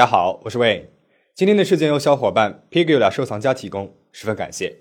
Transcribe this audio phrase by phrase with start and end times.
[0.00, 0.86] 大家好，我是 Wayne。
[1.34, 4.78] 今天的事件由小伙伴 Pigula 收藏家提供，十分感谢。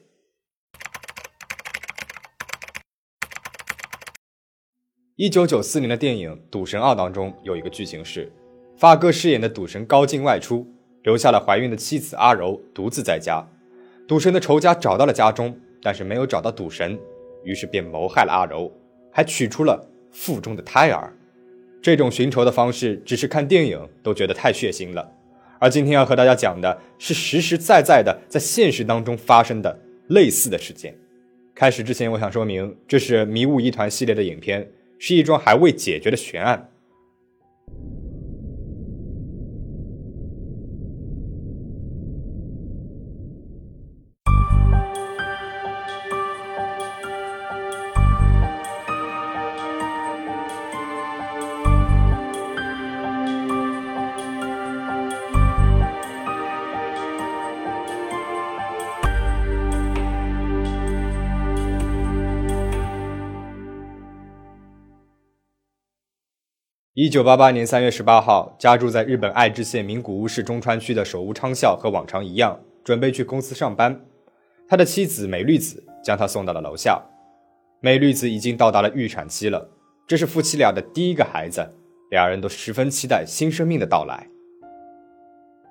[5.17, 8.31] 一九九四年的电影《赌神二》当中有一个剧情是，
[8.77, 10.65] 发哥饰演的赌神高进外出，
[11.03, 13.45] 留下了怀孕的妻子阿柔独自在家。
[14.07, 16.97] 赌神的仇家找到了家中，但是没有找到赌神，
[17.43, 18.71] 于是便谋害了阿柔，
[19.11, 21.13] 还取出了腹中的胎儿。
[21.81, 25.11] 这种寻仇的方式，只是看电影都觉得太血腥了。
[25.59, 30.95] 而今天要和大家讲的是实实在在的在现实当中发生的类似的事件。
[31.53, 34.69] 开始之前，我想说明，这是《迷雾一团》系列的影片。
[35.01, 36.69] 是一桩还未解决的悬案。
[67.01, 74.01] 一九八八年三月十八号，家住在日本爱知县名古屋市中川区的手屋昌孝和往常一样，准备去公司上班。
[74.67, 77.01] 他的妻子美绿子将他送到了楼下。
[77.79, 79.69] 美绿子已经到达了预产期了，
[80.05, 81.65] 这是夫妻俩的第一个孩子，
[82.11, 84.27] 两人都十分期待新生命的到来。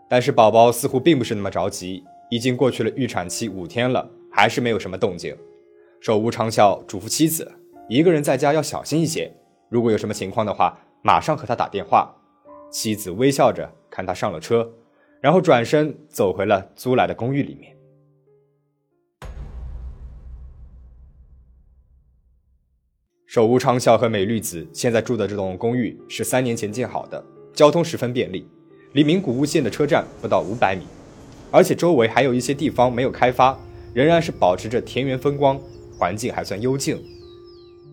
[0.09, 5.37] 但是宝宝似乎并不是那么着急，已经过去了预产期五天了，还是没有什么动静。
[6.01, 7.53] 手屋昌孝嘱咐妻子，
[7.87, 9.31] 一个人在家要小心一些，
[9.69, 10.87] 如果有什么情况的话。
[11.03, 12.15] 马上和他打电话，
[12.71, 14.71] 妻子微笑着看他上了车，
[15.21, 17.75] 然后转身走回了租来的公寓里面。
[23.27, 28.49] 手屋昌孝和美绿子现在住的这栋公寓是三年前建好的，交通十分便利，
[28.93, 30.85] 离名古屋线的车站不到五百米，
[31.51, 33.57] 而且周围还有一些地方没有开发，
[33.95, 35.61] 仍然是保持着田园风光，
[35.99, 37.01] 环境还算幽静。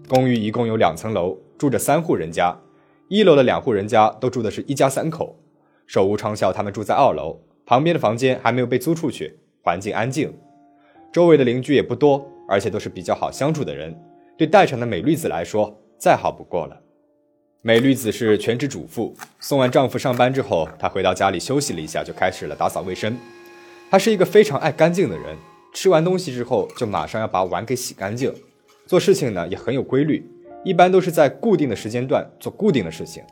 [0.07, 2.57] 公寓一共有两层楼，住着三户人家。
[3.07, 5.37] 一楼的两户人家都住的是一家三口，
[5.85, 10.33] 手无昌孝他们住在二楼，旁边的房间还没有被租出去，环境安静，
[11.13, 13.95] 周围的邻居也不多，而且都是比较好相处的人。
[14.35, 16.81] 对待产的美绿子来说，再好不过了。
[17.61, 23.15] 美绿子是全职主妇，送完丈夫上班之后，她回到家里休息了一下，就开始了打扫卫生。
[23.91, 25.37] 她是一个非常爱干净的人，
[25.73, 28.33] 吃完东西之后就马上要把碗给洗干净，
[28.87, 30.27] 做事情呢也很有规律。
[30.65, 33.23] 一般都是在固定的时间段做固定的事情，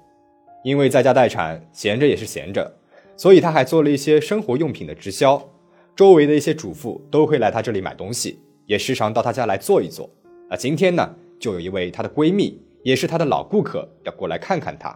[0.64, 2.72] 因为在家待产，闲着也是闲着，
[3.18, 5.50] 所以她还做了一些生活用品的直销。
[5.96, 10.08] 周围的一些主妇都会来她这里买东西，也时常到她家来坐一坐。
[10.48, 14.96] 啊，今天呢，就有一位她的闺蜜，也是她的老顾客要过来看看她，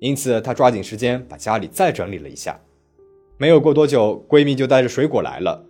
[0.00, 2.60] 因此她抓紧时间把家里再整理了一下。
[3.38, 5.64] 没有过多久，闺蜜就带着水果来了，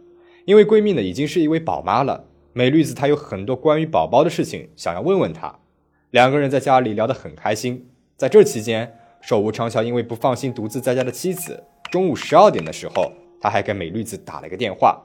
[0.44, 2.24] 因为闺蜜呢已经是一位宝妈了。
[2.56, 5.58] 美绿子她有很多关于宝宝的事情想要问问她，
[6.12, 7.86] 两个人在家里聊得很开心。
[8.16, 13.12] 在这期间，手无长啸因为不放心独自在家的妻子，中午十二点的时候，
[13.42, 15.02] 他还给美绿子打了个电话，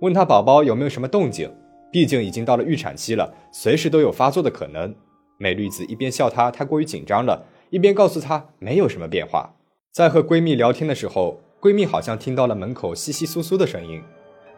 [0.00, 1.48] 问他宝宝有没有什么动静。
[1.92, 4.92] 毕竟已经到了预产期了，随时都有发作的可能。
[5.38, 9.54] 美绿子一边笑他太过于紧张了，一边告诉他没有什么变化。
[9.92, 14.02] 在和闺蜜聊天的时候，闺蜜好像听到了门口窸窸窣窣的声音，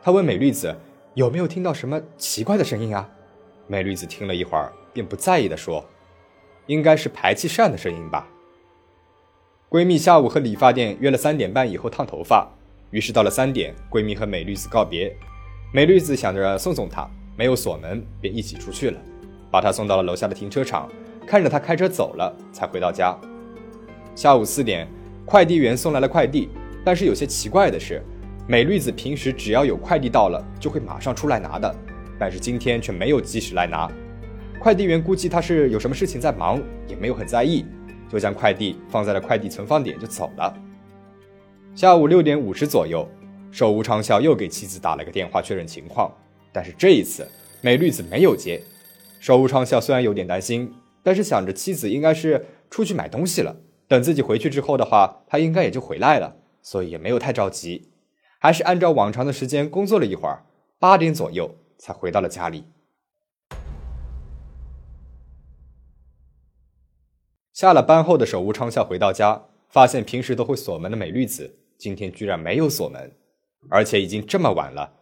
[0.02, 0.74] 她问美绿子。
[1.14, 3.08] 有没有听到什么奇怪的声音啊？
[3.68, 5.84] 美女子听了一会儿，便不在意地说
[6.66, 8.28] ：“应该是排气扇的声音吧。”
[9.70, 12.48] 闺蜜下午和理发店约了三点半以后烫头发，
[12.90, 15.16] 于是到了三点，闺蜜和美女子告别。
[15.72, 19.00] 美女子想着送送她，没有锁门，便一起出去了，
[19.52, 20.90] 把她送到了楼下的停车场，
[21.24, 23.16] 看着她开车走了，才回到家。
[24.16, 24.88] 下午四点，
[25.24, 26.48] 快递员送来了快递，
[26.84, 28.02] 但是有些奇怪的是。
[28.46, 31.74] 美绿子平时只要有快递到了，就会马上出来拿的，
[32.18, 33.90] 但是今天却没有及时来拿。
[34.60, 37.64] 快递员估计他是有什么事情在忙，也没有很在意，
[38.10, 40.54] 就将快递放在了快递存放点就走了。
[41.74, 43.08] 下午六点五十左右，
[43.50, 46.12] 手无长啸又给妻子打了个电话确认情况，
[46.52, 47.26] 但是这一次
[47.62, 48.60] 美绿子没有接。
[49.20, 50.70] 手无长啸虽然有点担心，
[51.02, 53.56] 但是想着妻子应该是出去买东西了，
[53.88, 57.88] 等自己回去之后的话，他应该也就回来了，所以也没有太着急。
[58.44, 60.44] 还是按照往常的时间工作了一会儿，
[60.78, 62.66] 八点左右才回到了家里。
[67.54, 73.16] 下了班后的手无昌孝回到家，发现平时都会锁门的美绿子今天居然没有锁门，
[73.70, 74.92] 而且已经这么晚了，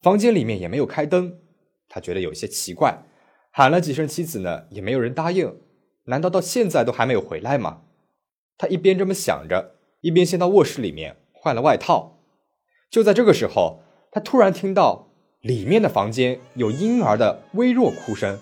[0.00, 1.40] 房间里面也没有开灯，
[1.88, 3.02] 他觉得有些奇怪，
[3.50, 5.52] 喊了几声妻子呢，也没有人答应，
[6.04, 7.82] 难道到现在都还没有回来吗？
[8.56, 12.20] 他一边这么想着，一边先到卧室里面换了外套。
[12.92, 13.80] 就在这个时候，
[14.10, 15.08] 他突然听到
[15.40, 18.38] 里面的房间有婴儿的微弱哭声。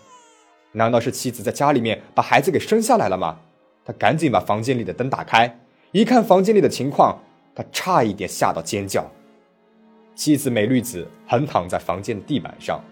[0.72, 3.38] 难道是妻子在家里面把孩子给生下来了吗？
[3.84, 5.56] 他赶紧把房间里的灯打开，
[5.92, 7.16] 一看房间里的情况，
[7.54, 9.08] 他差一点吓到尖叫。
[10.16, 12.82] 妻子美绿子横躺在房间的地板上，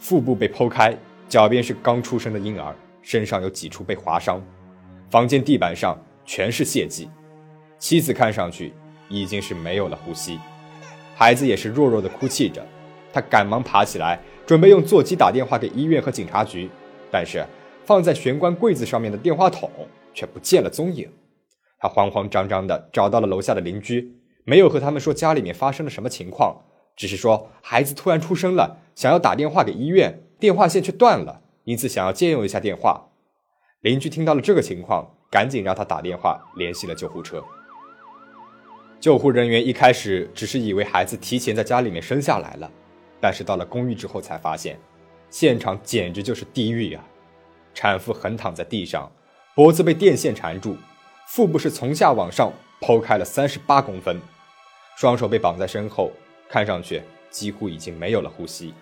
[0.00, 0.92] 腹部被剖开，
[1.28, 4.42] 脚边是刚出生的婴儿，身上有几处被划伤。
[5.08, 7.08] 房间地板上全是血迹，
[7.78, 8.74] 妻子看上去
[9.08, 10.38] 已经是没有了呼吸，
[11.18, 12.62] 孩子也是弱弱的哭泣着。
[13.10, 16.68] 他赶忙爬起来，准备用座机打电话给医院和警察局，
[17.10, 17.42] 但是
[17.86, 19.70] 放在玄关柜子上面的电话筒
[20.12, 21.10] 却不见了踪影。
[21.78, 24.14] 他慌慌张张的找到了楼下的邻居，
[24.44, 26.60] 没有和他们说家里面发生了什么情况，
[26.94, 33.08] 只是说孩子突然出生了，想要打电话给医院，电话线却断了，因此想要借用一下电话。
[33.80, 37.42] 邻居听到了这个情况，赶紧让他打电话联系了救护车。
[38.98, 42.70] 救护人员一开始只是以为孩子提前在家里面生下来了，
[43.20, 44.78] 但是到了公寓之后才发现，
[45.30, 47.04] 现场简直就是地狱呀！
[47.74, 49.10] 产妇横躺在地上，
[49.54, 50.76] 脖子被电线缠住，
[51.28, 54.18] 腹部是从下往上剖开了三十八公分，
[54.96, 56.10] 双手被绑在身后，
[56.48, 58.72] 看上去几乎已经没有了呼吸。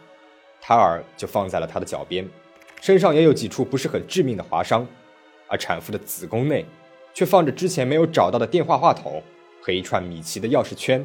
[0.60, 2.26] 胎儿就放在了他的脚边。
[2.81, 4.87] 身上也有几处不是很致命的划伤，
[5.49, 6.64] 而产妇的子宫内
[7.12, 9.22] 却放着之前没有找到的电话话筒
[9.64, 11.02] 和一串米奇的钥匙圈。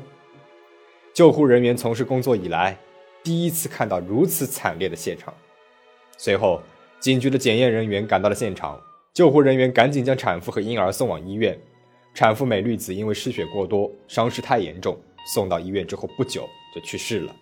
[1.13, 2.77] 救护人员从事工作以来，
[3.23, 5.33] 第一次看到如此惨烈的现场。
[6.17, 6.61] 随后，
[6.99, 8.77] 警局的检验人员赶到了现场，
[9.13, 11.57] 救护人员赶紧将产妇和婴儿送往医院。
[12.13, 14.99] 产妇美绿子因为失血过多，伤势太严重，
[15.33, 16.45] 送到医院之后不久
[16.75, 17.33] 就去世了。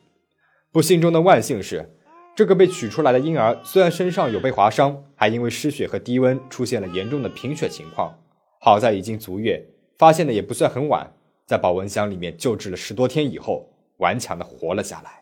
[0.71, 1.93] 不幸中的万幸是。
[2.35, 8.13] 这个被取出来的婴儿虽然身上有被划伤，还因为失血和低温出现了严重的贫血情况。
[8.61, 9.65] 好在已经足月，
[9.97, 11.11] 发现的也不算很晚，
[11.45, 15.21] 在保温箱里面救治了十多天以后，顽强的活了下来。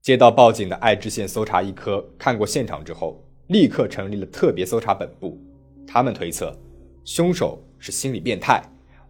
[0.00, 5.38] 接到报警的爱知县搜查一科看过现场之后，立刻成立了特别搜查本部。
[5.86, 6.56] 他们推测，
[7.04, 8.62] 凶手是心理变态。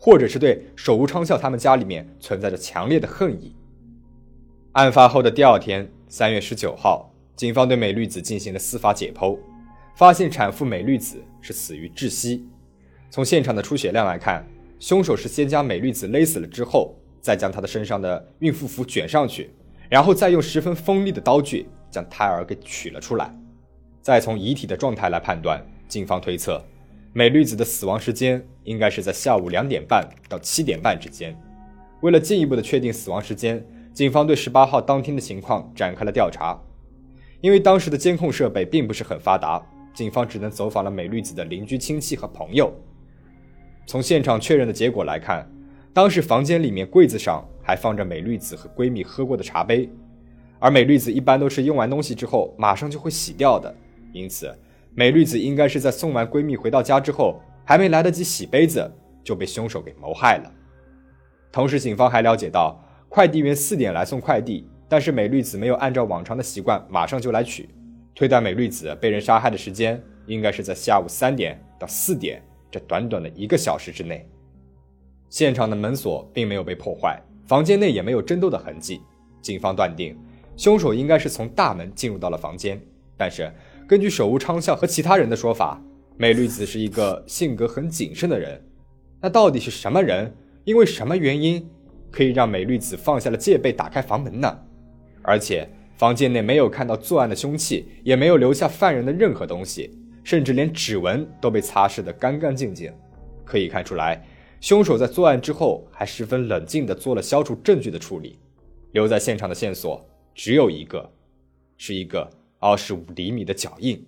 [0.04, 3.54] 或者是对手无昌孝他们家里面存在着强烈的恨意。
[4.72, 9.38] 案发后的第二天，三月十九号，警方对美律子进行了司法解剖，
[9.94, 12.46] 发现产妇美绿子是死于窒息。
[13.10, 14.44] 从现场的出血量来看，
[14.78, 19.50] 凶手是先将美绿子勒死了之后，再将她的身上的孕妇服卷上去，
[19.88, 23.32] 然后再用十分锋利的刀具将胎儿给取了出来。
[24.00, 26.64] 再从遗体的状态来判断，警方推测。
[27.12, 31.36] 美绿子的死亡时间应该是在下午两点半到七点半之间。
[32.00, 33.62] 为了进一步的确定死亡时间，
[33.92, 36.58] 警方对十八号当天的情况展开了调查。
[37.42, 39.62] 因为当时的监控设备并不是很发达，
[39.94, 42.72] 警方只能走访了美绿子的邻居、亲戚和朋友。
[43.86, 45.48] 从现场确认的结果来看，
[45.92, 49.90] 当时房间里面柜子上还放着美绿子和闺蜜喝过的茶杯，
[50.58, 53.74] 而美绿子一般都是用完东西之后马上就会洗掉的，
[54.12, 54.54] 因此。
[54.94, 58.90] 美绿子应该是在送完闺蜜回到家之后，还没来得及洗杯子，
[59.24, 60.52] 就被凶手给谋害了。
[61.50, 62.78] 同时，警方还了解到，
[63.08, 67.70] 快递员四点来送快递，但是美绿子没有按照往常的习惯马上就来取，
[68.14, 74.28] 推断美律子被人杀害的时间应该是在下午三点到四点这短短的一个小时之内。
[75.28, 79.00] 现场的门锁并没有被破坏，房间内也没有争斗的痕迹，
[79.40, 80.16] 警方断定，
[80.56, 82.80] 凶手应该是从大门进入到了房间，
[83.16, 83.52] 但是。
[83.88, 85.78] 根据手无昌孝和其他人的说法，
[86.16, 88.58] 美律子是一个性格很谨慎的人。
[89.20, 90.32] 那到底是什么人？
[90.64, 91.68] 因为什么原因
[92.10, 94.58] 可以让美律子放下了戒备，打开房门呢？
[95.20, 95.68] 而且
[96.02, 99.88] 房间内没有看到作案的凶器，也没有留下犯人的任何东西，
[100.24, 102.92] 甚至连指纹都被擦拭得干干净净。
[103.44, 104.20] 可以看出来，
[104.60, 108.36] 凶手在作案之后还十分冷静地做了消除证据的处理。
[108.90, 110.04] 留在现场的线索
[110.34, 111.08] 只有一个，
[111.76, 112.28] 是一个。
[112.58, 114.04] 二十五厘米的脚印。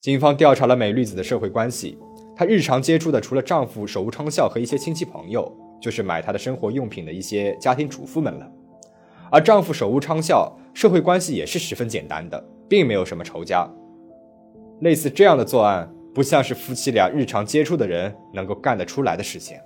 [0.00, 1.98] 警方调查了美绿子的社会关系，
[2.34, 8.50] 她日常接触的除了丈夫手无昌孝和一些亲戚朋友，就是买她的生活用品的一些家庭主妇们了。
[9.30, 13.68] 而丈夫手无昌孝社会关系也是十分简单的，并没有什么仇家。
[14.80, 19.56] 类似这样的作案，不像是夫妻俩日常接触的人能够干得出来的事情。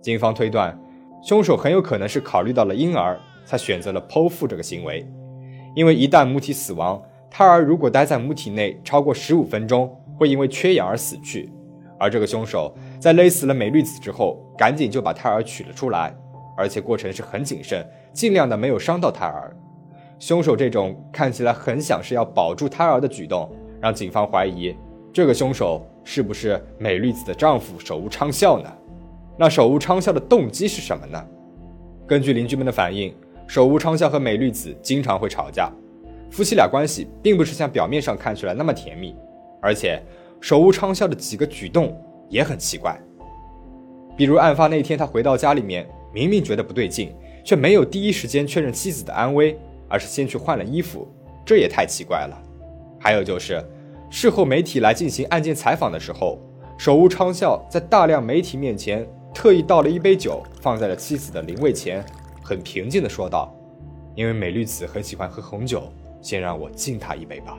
[0.00, 0.78] 警方推断。
[1.22, 5.04] 凶手很有可能是考虑到了婴儿，才选择了剖腹这个行为。
[5.74, 11.50] 因为一旦母体死亡，胎儿如果待在母体内超过十五分钟，会因为缺氧而死去。
[11.98, 16.14] 而这个凶手在勒死了美律子之后，赶紧就把胎儿取了出来，
[16.56, 19.54] 而且过程是很谨慎，尽量的没有伤到胎儿。
[20.18, 23.50] 凶手这种看起来很想是要保住胎儿的举动，
[23.80, 24.74] 让警方怀疑
[25.12, 28.72] 这个凶手是不是美律子的丈夫手无昌孝呢？
[29.36, 31.22] 那手无昌孝的动机是什么呢？
[32.06, 33.14] 根据邻居们的反映，
[33.46, 35.70] 手无昌孝和美律子经常会吵架，
[36.30, 39.14] 夫妻俩关系并不是像表面上看起来那么甜蜜，
[39.60, 40.00] 而且
[40.40, 41.94] 手无昌孝的几个举动
[42.28, 43.00] 也很奇怪，
[44.16, 47.14] 比如案发那天他回到家里面，明明觉得不对劲，
[47.44, 49.58] 却没有第一时间确认妻子的安危。
[49.88, 51.06] 而是先去换了衣服，
[51.44, 52.36] 这也太奇怪了。
[52.98, 53.64] 还有就是，
[54.10, 56.40] 事后媒体来进行案件采访的时候，
[56.76, 62.04] 手无昌孝在大量媒体面前特意倒了一杯酒，放在了妻子的灵位前，
[62.42, 63.54] 很平静地说道
[64.16, 65.84] ：“因为美律子很喜欢喝红酒，
[66.20, 67.56] 先让我敬她一杯吧。”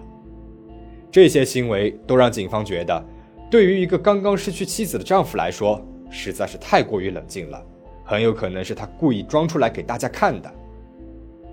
[1.09, 3.01] 这些行为都让警方觉得，
[3.49, 7.63] 对于一个刚刚失去妻子的丈夫来说，实在是太过于冷静了，
[8.03, 10.51] 很有可能是他故意装出来给大家看的。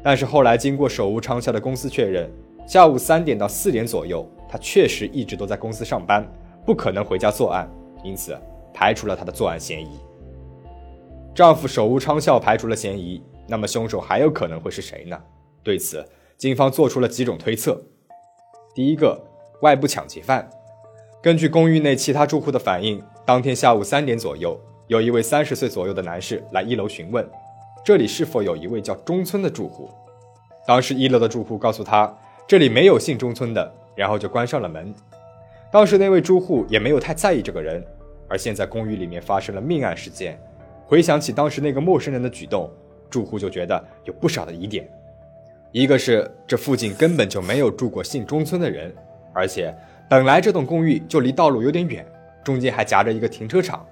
[0.02, 2.28] 但是后来经过手无昌孝的公司确认，
[2.66, 6.26] 下午三点到四点左右，他确实一直都在公司上班，
[6.66, 7.70] 不可能回家作案，
[8.02, 8.36] 因此
[8.72, 10.00] 排除了他的作案嫌疑。
[11.32, 15.16] 丈夫手无昌孝排除了嫌疑，那么凶手还有可能会是谁呢？
[15.62, 16.04] 对此，
[16.36, 17.80] 警方做出了几种推测。
[18.74, 19.20] 第一个，
[19.62, 20.50] 外部抢劫犯。
[21.24, 27.26] 根据公寓内其他住户的反映，当天下午三点左右，有一位三十岁左右的男士来一楼询问。
[27.82, 29.88] 这里是否有一位叫中村的住户？
[30.66, 32.14] 当时一楼的住户告诉他，
[32.46, 34.94] 这里没有姓中村的，然后就关上了门。
[35.72, 37.82] 当时那位住户也没有太在意这个人，
[38.28, 40.38] 而现在公寓里面发生了命案事件，
[40.84, 42.70] 回想起当时那个陌生人的举动，
[43.08, 44.86] 住户就觉得有不少的疑点。
[45.72, 48.94] 一个是这附近根本就没有住过姓中村的人，
[49.32, 49.74] 而且
[50.08, 52.06] 本来这栋公寓就离道路有点远，
[52.44, 53.86] 中间还夹着一个停车场，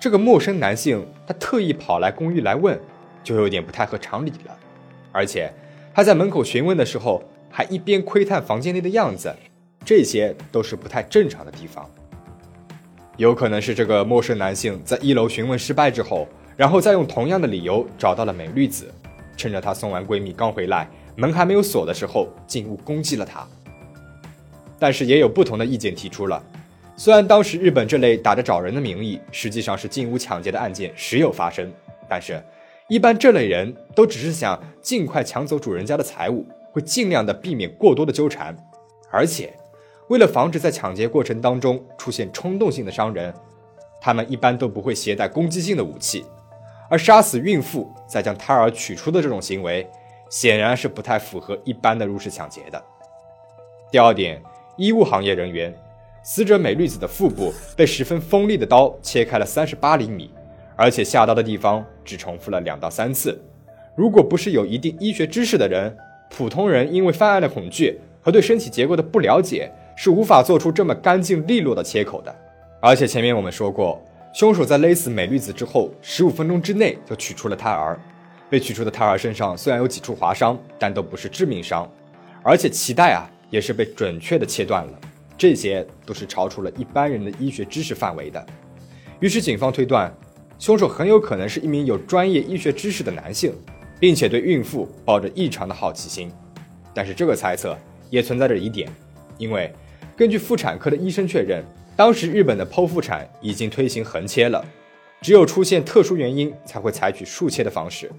[0.00, 2.78] 这个陌生男性他特意跑来公寓来问。
[3.22, 4.58] 就有点不太合常理了，
[5.12, 5.52] 而且
[5.92, 9.30] 他在门口询问的时候，还一边窥探房间内的样子，
[9.84, 11.86] 这些都是不太正常的地方。
[13.18, 16.26] 有可能是这个陌生男性在一楼询问失败之后，
[16.56, 18.90] 然后再用同样的理由找到了美绿子，
[19.36, 23.46] 趁着她送完闺蜜刚回来，门还没有锁的时候进屋攻击了她。
[24.80, 26.42] 但是也有不同的意见提出了，
[26.96, 31.72] 虽然当时日本这类打着找人的名义，实际上是进屋抢劫的案件时有发生，
[32.08, 32.42] 但是。
[32.88, 38.52] 一般这类人都只是想尽快抢走主人家的财物，会尽量的避免过多的纠缠，
[39.12, 39.54] 而且
[40.08, 43.32] 为了防止在抢劫过程当中出现冲动性的伤人，
[44.00, 46.24] 他们一般都不会携带攻击性的武器，
[46.88, 49.88] 而杀死孕妇再将胎儿取出的这种行为，
[50.28, 52.84] 显然是不太符合一般的入室抢劫的。
[53.92, 54.42] 第二点，
[54.80, 55.70] 医务行业人员，
[56.22, 60.30] 死者美律子的腹部被十分锋利的刀切开了三十八厘米。
[60.74, 63.38] 而且下刀的地方只重复了两到三次，
[63.94, 65.94] 如果不是有一定医学知识的人，
[66.30, 72.34] 普通人因为犯案的恐惧和对身体结构的不了解，是无法做出这么干净利落的切口的。
[72.80, 78.00] 而且前面我们说过，凶手在勒死美律子之后，十五分钟之内就取出了胎儿。
[78.48, 81.86] 被取出的胎儿身上虽然有几处划伤，但都不是致命伤，
[82.42, 85.00] 而且脐带啊也是被准确的切断了，
[85.36, 88.46] 这些都是超出了一般人的医学知识范围的。
[89.18, 90.10] 于是警方推断。
[90.58, 93.50] 凶手很有可能是一名有专业医学知识的男性，
[93.98, 96.30] 并且对孕妇抱着异常的好奇心。
[96.92, 97.74] 但是这个猜测
[98.10, 98.86] 也存在着疑点，
[99.38, 99.72] 因为
[100.14, 101.64] 根据妇产科的医生确认，
[101.96, 104.62] 当时日本的剖腹产已经推行横切了，
[105.22, 108.12] 只有出现特殊原因才会采取竖切的方式。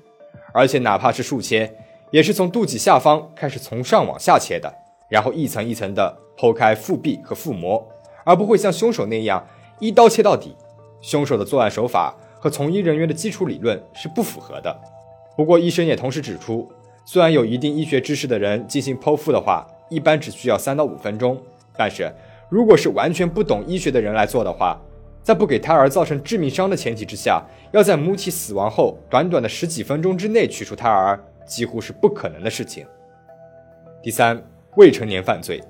[0.51, 1.71] 而且哪怕是竖切，
[2.09, 4.73] 也是从肚脐下方开始从上往下切的，
[5.12, 7.88] 然后一层一层的剖开腹壁和腹膜，
[8.24, 9.46] 而不会像凶手那样
[9.77, 10.56] 一刀切到底。
[11.01, 12.15] 凶手的作案手法。
[12.41, 14.82] 和从医人员的基础理论是不符合的。
[15.38, 16.68] 不过，医生也同时指出，
[17.06, 21.39] 虽然有一定医学知识的人进行剖腹的话，一般只需要三到五分钟，
[21.77, 22.12] 但是
[22.50, 24.82] 如果是完全不懂医学的人来做的话，
[25.22, 32.88] 在不给胎儿造成致命伤的前提之下，要在母体死亡后短短的十几分钟之内取出胎儿，几乎是不可能的事情。
[34.01, 34.44] 第三，
[34.75, 35.61] 未成年犯罪。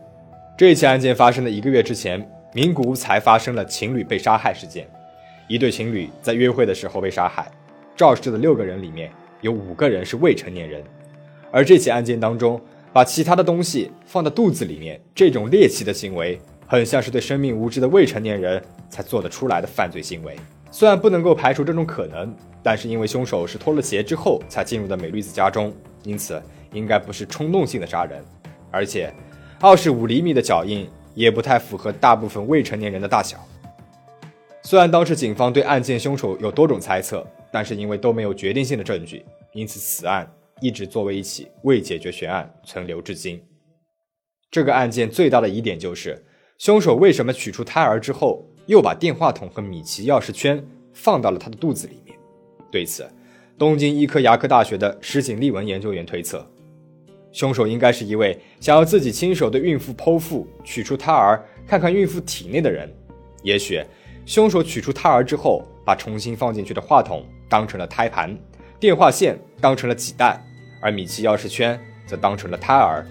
[0.57, 4.87] 这起案件发生的一个月之前，名古屋才发生了情侣被杀害事件。
[5.47, 7.51] 一对情侣在约会的时候被杀害，
[7.95, 10.83] 肇事的六个人里面有五个人是未成年人，
[11.51, 12.61] 而这起案件当中，
[12.93, 20.37] 把其他的东西放到肚子里面，这种猎奇的行为，很像是对生命无知的未成年人才做得出来的犯罪行为。
[20.69, 26.41] 虽然不能够排除这种可能，但是因为凶手是脱了鞋之后才进入的美绿子家中，因此
[26.71, 28.23] 应该不是冲动性的杀人，
[28.71, 29.13] 而且
[29.59, 33.37] 二十五厘米的脚印也不太符合大部分未成年人的大小。
[34.63, 43.41] 虽然当时警方对案件凶手有多种猜测，但是因为都没有决定性的证据，因此此案一直作为一起未解决悬案存留至今。
[44.49, 46.23] 这个案件最大的疑点就是，
[46.57, 50.63] 凶手为什么取出胎儿之后，又把电话筒和米奇钥匙圈
[50.93, 52.15] 放到了他的肚子里面？
[52.71, 53.09] 对此，
[53.57, 56.45] 东京医科牙科大学的石井利文研究员推测，
[57.31, 62.93] 凶手应该是一位想要自己亲手对孕妇剖腹取出胎儿，看看孕妇体内的人。
[63.43, 63.81] 也许，
[64.25, 68.37] 凶手取出胎儿之后，把重新放进去的话筒当成了胎盘，
[68.79, 70.39] 电话线当成了脐带，
[70.81, 73.05] 而米奇钥匙圈则当成了胎儿。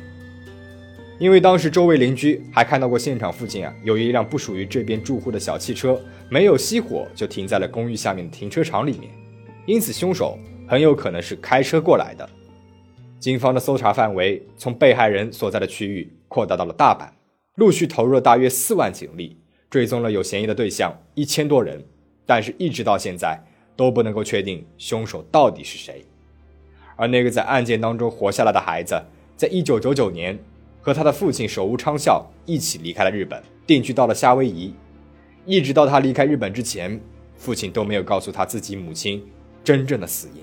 [1.18, 9.10] 因为当时周围邻居还看到过现场附近啊有一辆不属于这边住户的小汽车，没有熄火就停在了公寓下面的停车场里面，
[9.66, 12.28] 因此凶手很有可能是开车过来的。
[13.20, 17.10] 警方的搜查范围从被害人所在的区域扩大到了大阪，
[17.56, 19.36] 陆续投入了大约四万警力。
[19.68, 21.84] 追踪了有嫌疑的对象一千多人，
[22.26, 23.38] 但是一直到现在
[23.76, 26.04] 都不能够确定凶手到底是谁。
[26.96, 29.00] 而那个在案件当中活下来的孩子，
[29.36, 30.36] 在一九九九年
[30.80, 34.74] 和他的父亲手无昌孝一起离开了日本，定居到了夏威夷。
[35.46, 37.00] 一直到他离开日本之前，
[37.36, 39.24] 父亲都没有告诉他自己母亲
[39.62, 40.42] 真正的死因。